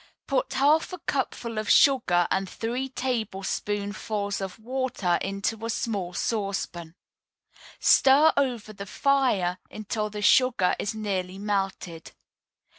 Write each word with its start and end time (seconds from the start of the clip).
Put 0.25 0.53
half 0.53 0.91
a 0.93 0.97
cupful 0.97 1.59
of 1.59 1.69
sugar 1.69 2.27
and 2.31 2.49
three 2.49 2.89
tablespoonfuls 2.89 4.41
of 4.41 4.57
water 4.57 5.19
in 5.21 5.43
a 5.61 5.69
small 5.69 6.13
saucepan. 6.15 6.95
Stir 7.79 8.33
over 8.35 8.73
the 8.73 8.87
fire 8.87 9.59
until 9.69 10.09
the 10.09 10.23
sugar 10.23 10.75
is 10.79 10.95
nearly 10.95 11.37
melted. 11.37 12.13